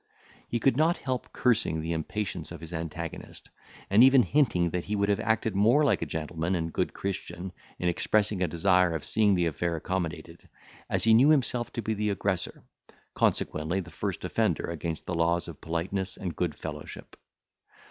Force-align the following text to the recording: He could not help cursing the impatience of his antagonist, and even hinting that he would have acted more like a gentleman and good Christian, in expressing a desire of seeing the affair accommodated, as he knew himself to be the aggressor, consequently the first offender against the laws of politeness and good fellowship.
He 0.47 0.59
could 0.59 0.75
not 0.77 0.97
help 0.97 1.31
cursing 1.31 1.79
the 1.79 1.93
impatience 1.93 2.51
of 2.51 2.59
his 2.59 2.73
antagonist, 2.73 3.51
and 3.87 4.03
even 4.03 4.23
hinting 4.23 4.71
that 4.71 4.85
he 4.85 4.95
would 4.95 5.09
have 5.09 5.19
acted 5.19 5.53
more 5.55 5.85
like 5.85 6.01
a 6.01 6.07
gentleman 6.07 6.55
and 6.55 6.73
good 6.73 6.91
Christian, 6.91 7.51
in 7.77 7.87
expressing 7.87 8.41
a 8.41 8.47
desire 8.47 8.95
of 8.95 9.05
seeing 9.05 9.35
the 9.35 9.45
affair 9.45 9.75
accommodated, 9.75 10.49
as 10.89 11.03
he 11.03 11.13
knew 11.13 11.29
himself 11.29 11.71
to 11.73 11.83
be 11.83 11.93
the 11.93 12.09
aggressor, 12.09 12.63
consequently 13.13 13.79
the 13.79 13.91
first 13.91 14.25
offender 14.25 14.65
against 14.71 15.05
the 15.05 15.13
laws 15.13 15.47
of 15.47 15.61
politeness 15.61 16.17
and 16.17 16.35
good 16.35 16.55
fellowship. 16.55 17.15